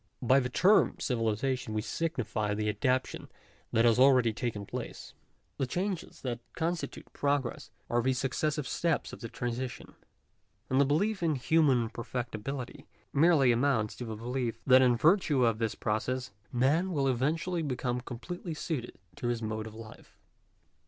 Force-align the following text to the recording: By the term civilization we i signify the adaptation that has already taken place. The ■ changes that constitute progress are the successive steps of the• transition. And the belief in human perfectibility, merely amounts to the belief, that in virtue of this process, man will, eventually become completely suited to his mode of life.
By 0.23 0.39
the 0.39 0.49
term 0.49 0.95
civilization 0.97 1.75
we 1.75 1.83
i 1.83 1.83
signify 1.83 2.55
the 2.55 2.67
adaptation 2.69 3.29
that 3.71 3.85
has 3.85 3.99
already 3.99 4.33
taken 4.33 4.65
place. 4.65 5.13
The 5.59 5.67
■ 5.67 5.69
changes 5.69 6.21
that 6.21 6.39
constitute 6.53 7.13
progress 7.13 7.69
are 7.87 8.01
the 8.01 8.13
successive 8.13 8.67
steps 8.67 9.13
of 9.13 9.19
the• 9.21 9.29
transition. 9.31 9.93
And 10.71 10.81
the 10.81 10.85
belief 10.85 11.21
in 11.21 11.35
human 11.35 11.89
perfectibility, 11.91 12.87
merely 13.13 13.51
amounts 13.51 13.95
to 13.97 14.05
the 14.05 14.15
belief, 14.15 14.59
that 14.65 14.81
in 14.81 14.95
virtue 14.97 15.45
of 15.45 15.59
this 15.59 15.75
process, 15.75 16.31
man 16.51 16.91
will, 16.91 17.07
eventually 17.07 17.61
become 17.61 18.01
completely 18.01 18.55
suited 18.55 18.97
to 19.17 19.27
his 19.27 19.43
mode 19.43 19.67
of 19.67 19.75
life. 19.75 20.17